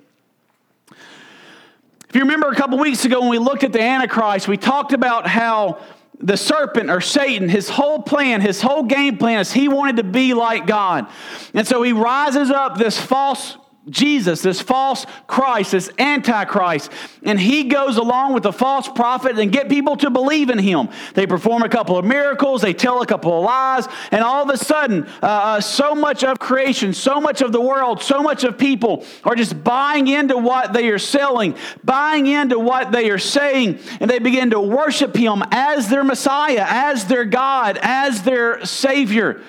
[2.10, 4.94] If you remember a couple weeks ago when we looked at the Antichrist, we talked
[4.94, 5.80] about how
[6.20, 10.04] the serpent or Satan, his whole plan, his whole game plan is he wanted to
[10.04, 11.08] be like God.
[11.54, 13.58] And so he rises up this false
[13.90, 16.92] Jesus, this false Christ, this antichrist,
[17.24, 20.90] and he goes along with the false prophet and get people to believe in him.
[21.14, 24.50] They perform a couple of miracles, they tell a couple of lies, and all of
[24.50, 28.44] a sudden, uh, uh, so much of creation, so much of the world, so much
[28.44, 33.18] of people are just buying into what they are selling, buying into what they are
[33.18, 38.66] saying, and they begin to worship him as their Messiah, as their God, as their
[38.66, 39.42] Savior.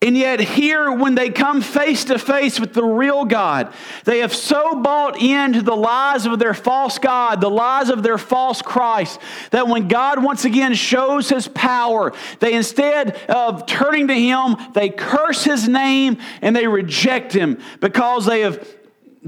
[0.00, 4.32] And yet, here, when they come face to face with the real God, they have
[4.32, 9.18] so bought into the lies of their false God, the lies of their false Christ,
[9.50, 14.88] that when God once again shows his power, they instead of turning to him, they
[14.88, 18.64] curse his name and they reject him because they have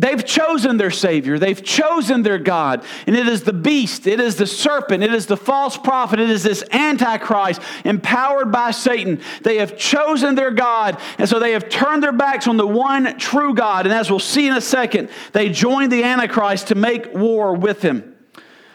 [0.01, 1.39] They've chosen their Savior.
[1.39, 2.87] They've chosen their God.
[3.07, 6.31] And it is the beast, it is the serpent, it is the false prophet, it
[6.31, 9.21] is this Antichrist empowered by Satan.
[9.43, 10.99] They have chosen their God.
[11.19, 13.85] And so they have turned their backs on the one true God.
[13.85, 17.83] And as we'll see in a second, they joined the Antichrist to make war with
[17.83, 18.17] him.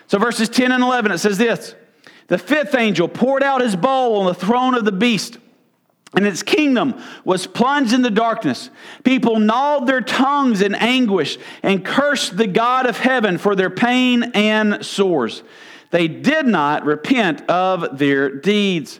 [0.06, 1.74] So verses 10 and 11, it says this
[2.28, 5.40] The fifth angel poured out his bowl on the throne of the beast
[6.16, 8.70] and its kingdom was plunged in the darkness.
[9.04, 14.32] People gnawed their tongues in anguish and cursed the God of heaven for their pain
[14.34, 15.44] and sores.
[15.92, 19.00] They did not repent of their deeds.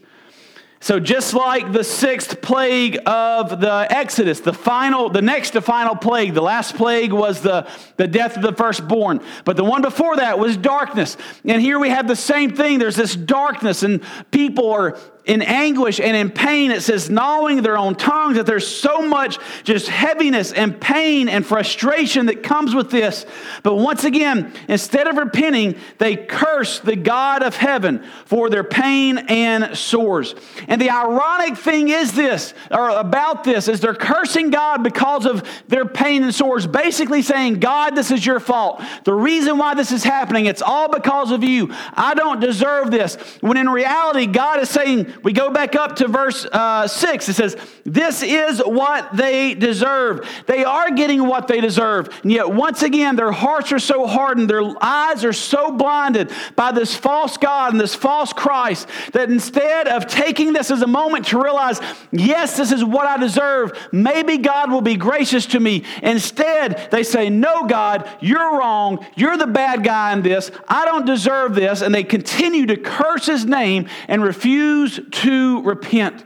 [0.86, 5.96] So just like the sixth plague of the Exodus, the final, the next to final
[5.96, 9.22] plague, the last plague was the, the death of the firstborn.
[9.46, 11.18] But the one before that was darkness.
[11.44, 12.78] And here we have the same thing.
[12.78, 16.72] There's this darkness, and people are in anguish and in pain.
[16.72, 21.46] It says, gnawing their own tongues, that there's so much just heaviness and pain and
[21.46, 23.26] frustration that comes with this.
[23.64, 29.18] But once again, instead of repenting, they curse the God of heaven for their pain
[29.18, 30.36] and sores.
[30.68, 35.44] And the ironic thing is this, or about this, is they're cursing God because of
[35.68, 38.82] their pain and sores, basically saying, God, this is your fault.
[39.04, 41.74] The reason why this is happening, it's all because of you.
[41.94, 43.16] I don't deserve this.
[43.42, 47.30] When in reality, God is saying, we go back up to verse uh, 6.
[47.30, 50.28] It says, This is what they deserve.
[50.48, 52.10] They are getting what they deserve.
[52.24, 56.72] And yet, once again, their hearts are so hardened, their eyes are so blinded by
[56.72, 61.28] this false God and this false Christ that instead of taking this as a moment
[61.28, 61.80] to realize,
[62.12, 65.84] yes, this is what I deserve, maybe God will be gracious to me.
[66.02, 69.06] Instead, they say, No, God, you're wrong.
[69.16, 70.52] You're the bad guy in this.
[70.68, 71.82] I don't deserve this.
[71.82, 76.26] And they continue to curse his name and refuse to repent.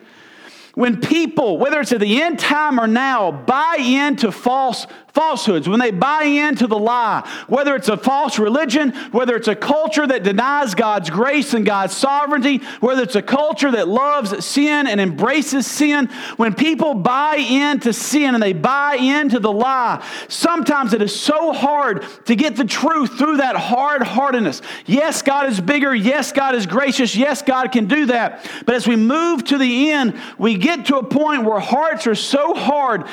[0.75, 4.87] When people, whether it's at the end time or now, buy into false
[5.19, 9.55] falsehoods, when they buy into the lie, whether it's a false religion, whether it's a
[9.55, 14.87] culture that denies God's grace and God's sovereignty, whether it's a culture that loves sin
[14.87, 20.93] and embraces sin, when people buy into sin and they buy into the lie, sometimes
[20.93, 24.61] it is so hard to get the truth through that hard heartedness.
[24.85, 25.93] Yes, God is bigger.
[25.93, 27.13] Yes, God is gracious.
[27.13, 28.49] Yes, God can do that.
[28.65, 32.15] But as we move to the end, we get to a point where hearts are
[32.15, 33.03] so hard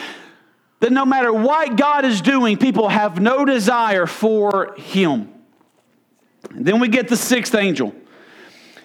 [0.80, 5.32] that no matter what God is doing, people have no desire for him.
[6.50, 7.94] And then we get the sixth angel.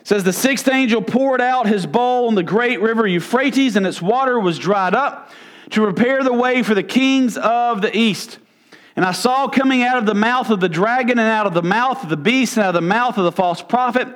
[0.01, 3.85] It says the sixth angel poured out his bowl on the great river Euphrates, and
[3.85, 5.31] its water was dried up
[5.71, 8.39] to prepare the way for the kings of the east.
[8.95, 11.61] And I saw coming out of the mouth of the dragon, and out of the
[11.61, 14.07] mouth of the beast, and out of the mouth of the false prophet,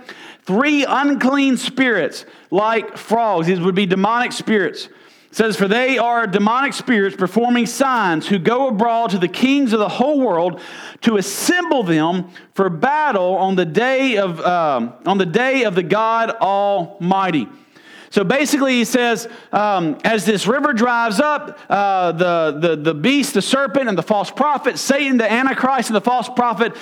[0.43, 3.47] three unclean spirits like frogs.
[3.47, 4.89] These would be demonic spirits
[5.35, 9.79] says, For they are demonic spirits performing signs who go abroad to the kings of
[9.79, 10.61] the whole world
[11.01, 15.83] to assemble them for battle on the day of, um, on the, day of the
[15.83, 17.49] God Almighty.
[18.11, 23.33] So basically, he says, um, as this river drives up, uh, the, the, the beast,
[23.33, 26.77] the serpent, and the false prophet, Satan, the Antichrist, and the false prophet,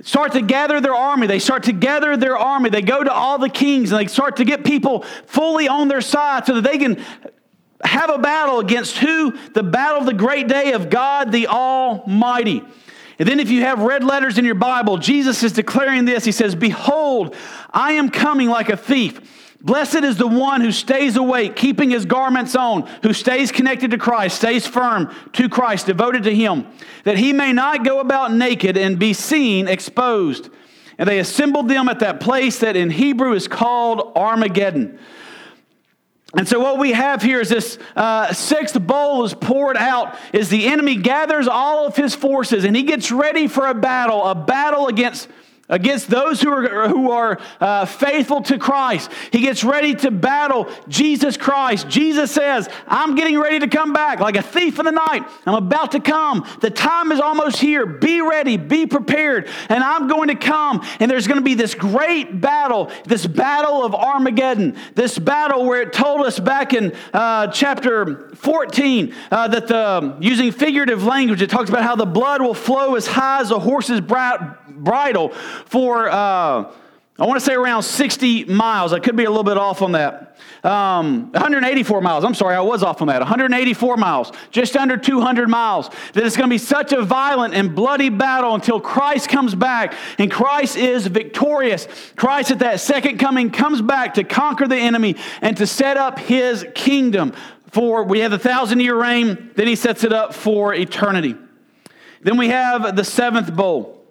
[0.00, 1.26] start to gather their army.
[1.26, 2.70] They start to gather their army.
[2.70, 6.00] They go to all the kings and they start to get people fully on their
[6.00, 7.04] side so that they can
[7.84, 9.36] have a battle against who?
[9.48, 12.62] The battle of the great day of God the Almighty.
[13.18, 16.24] And then, if you have red letters in your Bible, Jesus is declaring this.
[16.24, 17.36] He says, Behold,
[17.70, 19.20] I am coming like a thief.
[19.60, 23.98] Blessed is the one who stays awake, keeping his garments on, who stays connected to
[23.98, 26.66] Christ, stays firm to Christ, devoted to him,
[27.04, 30.50] that he may not go about naked and be seen exposed.
[30.98, 34.98] And they assembled them at that place that in Hebrew is called Armageddon.
[36.34, 40.48] And so, what we have here is this uh, sixth bowl is poured out Is
[40.48, 44.34] the enemy gathers all of his forces and he gets ready for a battle, a
[44.34, 45.28] battle against
[45.72, 49.10] against those who are, who are uh, faithful to Christ.
[49.32, 51.88] He gets ready to battle Jesus Christ.
[51.88, 55.22] Jesus says, I'm getting ready to come back like a thief in the night.
[55.46, 56.46] I'm about to come.
[56.60, 57.86] The time is almost here.
[57.86, 60.86] Be ready, be prepared, and I'm going to come.
[61.00, 65.80] And there's going to be this great battle, this battle of Armageddon, this battle where
[65.80, 71.48] it told us back in uh, chapter 14 uh, that the, using figurative language, it
[71.48, 74.02] talks about how the blood will flow as high as a horse's
[74.82, 75.30] bridle
[75.66, 76.72] for, uh,
[77.18, 78.92] I want to say around 60 miles.
[78.92, 80.32] I could be a little bit off on that.
[80.64, 82.24] Um, 184 miles.
[82.24, 83.18] I'm sorry, I was off on that.
[83.18, 85.90] 184 miles, just under 200 miles.
[86.12, 89.94] That it's going to be such a violent and bloody battle until Christ comes back.
[90.18, 91.88] And Christ is victorious.
[92.14, 96.18] Christ at that second coming comes back to conquer the enemy and to set up
[96.20, 97.32] his kingdom.
[97.72, 101.34] For we have the thousand year reign, then he sets it up for eternity.
[102.20, 104.01] Then we have the seventh bowl.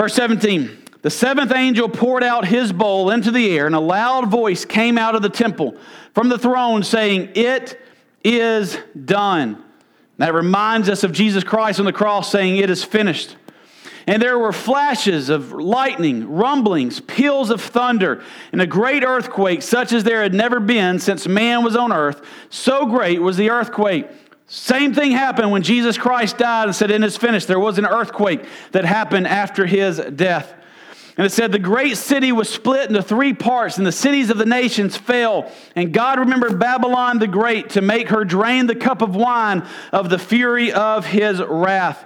[0.00, 4.30] Verse 17 The seventh angel poured out his bowl into the air, and a loud
[4.30, 5.76] voice came out of the temple
[6.14, 7.78] from the throne saying, It
[8.24, 9.62] is done.
[10.16, 13.36] That reminds us of Jesus Christ on the cross saying, It is finished.
[14.06, 19.92] And there were flashes of lightning, rumblings, peals of thunder, and a great earthquake, such
[19.92, 22.22] as there had never been since man was on earth.
[22.48, 24.08] So great was the earthquake
[24.52, 27.46] same thing happened when Jesus Christ died and said, It is finished.
[27.46, 30.52] There was an earthquake that happened after his death.
[31.16, 34.38] And it said, The great city was split into three parts, and the cities of
[34.38, 35.52] the nations fell.
[35.76, 40.10] And God remembered Babylon the Great to make her drain the cup of wine of
[40.10, 42.04] the fury of his wrath.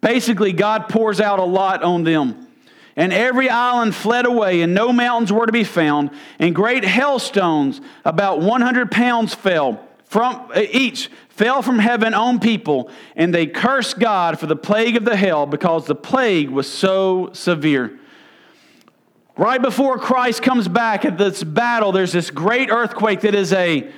[0.00, 2.46] Basically, God pours out a lot on them.
[2.94, 6.10] And every island fled away, and no mountains were to be found.
[6.38, 12.90] And great hailstones, about 100 pounds, fell from eh, each fell from heaven on people,
[13.14, 17.30] and they cursed God for the plague of the hell because the plague was so
[17.32, 17.96] severe.
[19.36, 23.88] Right before Christ comes back at this battle, there's this great earthquake that is a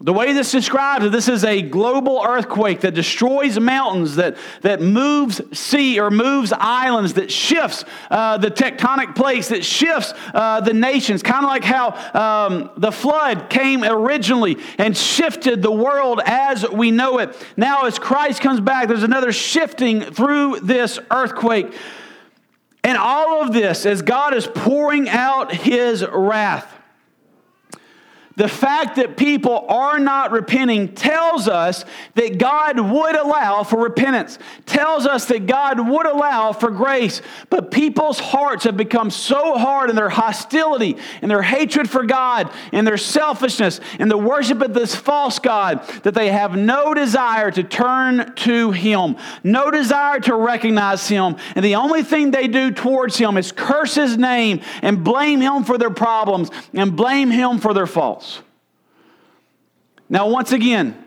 [0.00, 4.80] the way this describes it, this is a global earthquake that destroys mountains, that, that
[4.80, 10.72] moves sea or moves islands, that shifts uh, the tectonic plates, that shifts uh, the
[10.72, 11.24] nations.
[11.24, 16.92] Kind of like how um, the flood came originally and shifted the world as we
[16.92, 17.36] know it.
[17.56, 21.74] Now, as Christ comes back, there's another shifting through this earthquake.
[22.84, 26.77] And all of this, as God is pouring out his wrath,
[28.38, 31.84] the fact that people are not repenting tells us
[32.14, 37.20] that God would allow for repentance, tells us that God would allow for grace.
[37.50, 42.48] But people's hearts have become so hard in their hostility and their hatred for God
[42.70, 47.50] and their selfishness and the worship of this false God that they have no desire
[47.50, 51.34] to turn to Him, no desire to recognize Him.
[51.56, 55.64] And the only thing they do towards Him is curse His name and blame Him
[55.64, 58.27] for their problems and blame Him for their faults.
[60.08, 61.04] Now, once again,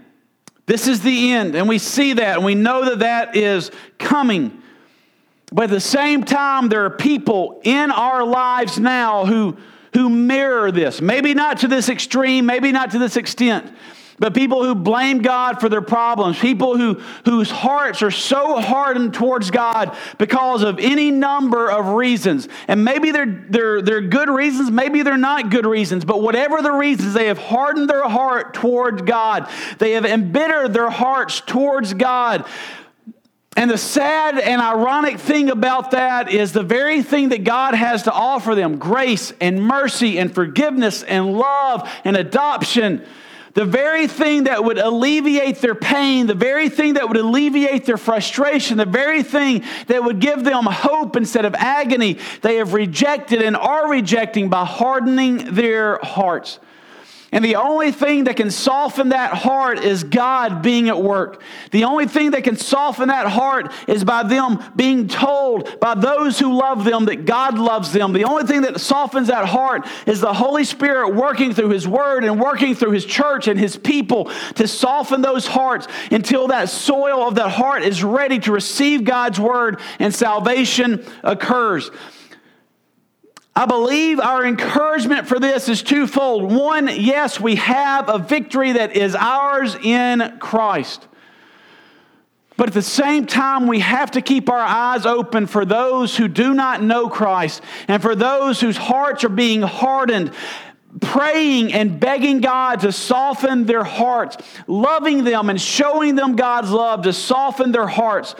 [0.66, 4.62] this is the end, and we see that, and we know that that is coming.
[5.52, 9.58] But at the same time, there are people in our lives now who,
[9.94, 11.02] who mirror this.
[11.02, 13.70] Maybe not to this extreme, maybe not to this extent,
[14.22, 19.16] but people who blame God for their problems, people who, whose hearts are so hardened
[19.16, 22.48] towards God because of any number of reasons.
[22.68, 26.72] And maybe they're, they're, they're good reasons, maybe they're not good reasons, but whatever the
[26.72, 29.50] reasons, they have hardened their heart towards God.
[29.80, 32.46] They have embittered their hearts towards God.
[33.58, 38.04] And the sad and ironic thing about that is the very thing that God has
[38.04, 43.04] to offer them grace and mercy and forgiveness and love and adoption
[43.54, 47.98] the very thing that would alleviate their pain, the very thing that would alleviate their
[47.98, 53.42] frustration, the very thing that would give them hope instead of agony, they have rejected
[53.42, 56.60] and are rejecting by hardening their hearts.
[57.34, 61.42] And the only thing that can soften that heart is God being at work.
[61.72, 66.38] The only thing that can soften that heart is by them being told by those
[66.38, 68.12] who love them that God loves them.
[68.12, 72.26] The only thing that softens that heart is the Holy Spirit working through His Word
[72.26, 77.26] and working through His church and His people to soften those hearts until that soil
[77.26, 81.92] of that heart is ready to receive God's Word and salvation occurs.
[83.56, 86.52] I believe our encouragement for this is twofold.
[86.52, 91.06] One, yes, we have a victory that is ours in Christ.
[92.56, 96.28] But at the same time, we have to keep our eyes open for those who
[96.28, 100.32] do not know Christ and for those whose hearts are being hardened,
[101.02, 104.38] praying and begging God to soften their hearts,
[104.68, 108.36] loving them and showing them God's love to soften their hearts.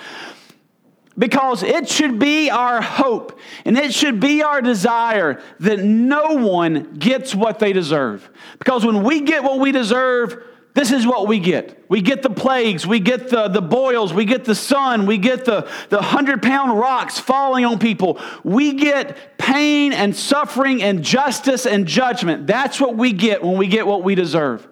[1.18, 6.96] Because it should be our hope and it should be our desire that no one
[6.96, 8.30] gets what they deserve.
[8.60, 10.44] Because when we get what we deserve,
[10.74, 11.84] this is what we get.
[11.90, 15.44] We get the plagues, we get the, the boils, we get the sun, we get
[15.44, 18.22] the, the hundred pound rocks falling on people.
[18.44, 22.48] We get pain and suffering and justice and judgment.
[22.48, 24.66] That's what we get when we get what we deserve.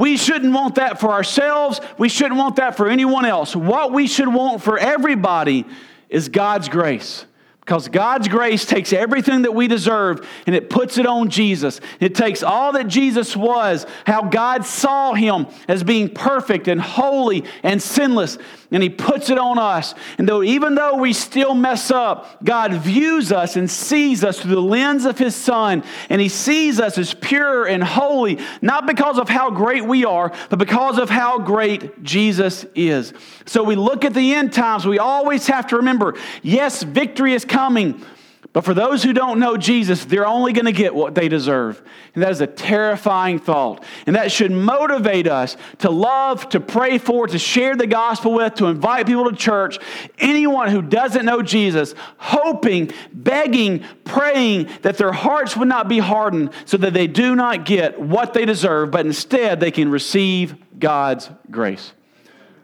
[0.00, 1.78] We shouldn't want that for ourselves.
[1.98, 3.54] We shouldn't want that for anyone else.
[3.54, 5.66] What we should want for everybody
[6.08, 7.26] is God's grace.
[7.60, 11.82] Because God's grace takes everything that we deserve and it puts it on Jesus.
[12.00, 17.44] It takes all that Jesus was, how God saw him as being perfect and holy
[17.62, 18.38] and sinless,
[18.70, 19.94] and he puts it on us.
[20.18, 24.54] And though even though we still mess up, God views us and sees us through
[24.54, 29.18] the lens of his son, and he sees us as pure and holy, not because
[29.18, 33.12] of how great we are, but because of how great Jesus is.
[33.46, 37.44] So we look at the end times, we always have to remember, yes, victory is
[37.44, 38.04] coming.
[38.52, 41.80] But for those who don't know Jesus, they're only going to get what they deserve.
[42.14, 43.84] And that is a terrifying thought.
[44.06, 48.56] And that should motivate us to love, to pray for, to share the gospel with,
[48.56, 49.78] to invite people to church.
[50.18, 56.50] Anyone who doesn't know Jesus, hoping, begging, praying that their hearts would not be hardened
[56.64, 61.30] so that they do not get what they deserve, but instead they can receive God's
[61.52, 61.92] grace.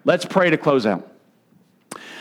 [0.05, 1.13] Let's pray to close out.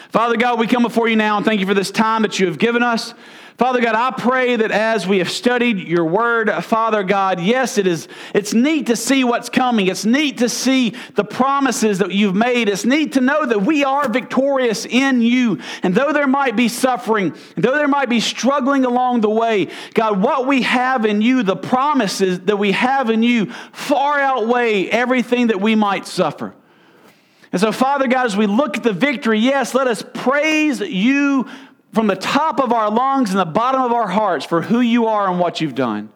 [0.10, 2.46] Father God, we come before you now and thank you for this time that you
[2.46, 3.16] have given us.
[3.58, 7.88] Father God, I pray that as we have studied your word, Father God, yes, it
[7.88, 9.88] is it's neat to see what's coming.
[9.88, 12.68] It's neat to see the promises that you've made.
[12.68, 15.60] It's neat to know that we are victorious in you.
[15.84, 20.22] And though there might be suffering, though there might be struggling along the way, God,
[20.22, 25.48] what we have in you, the promises that we have in you far outweigh everything
[25.48, 26.54] that we might suffer.
[27.56, 31.48] And so, Father God, as we look at the victory, yes, let us praise you
[31.96, 35.06] from the top of our lungs and the bottom of our hearts for who you
[35.06, 36.10] are and what you've done.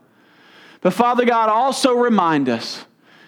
[0.82, 2.84] But Father God, also remind us,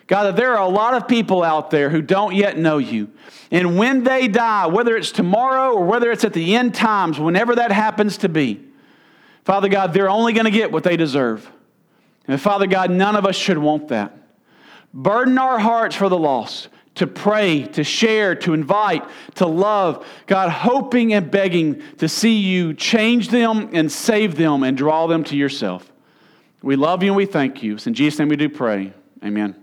[0.06, 3.10] God, that there are a lot of people out there who don't yet know you.
[3.52, 7.56] And when they die, whether it's tomorrow or whether it's at the end times, whenever
[7.56, 8.60] that happens to be,
[9.46, 11.50] Father God, they're only going to get what they deserve.
[12.28, 14.18] And Father God, none of us should want that.
[14.94, 19.04] Burden our hearts for the lost to pray, to share, to invite,
[19.36, 20.06] to love.
[20.28, 25.24] God, hoping and begging to see you change them and save them and draw them
[25.26, 25.92] to yourself.
[26.62, 27.76] We love you and we thank you.
[27.76, 28.94] It's in Jesus' name we do pray.
[29.24, 29.61] Amen.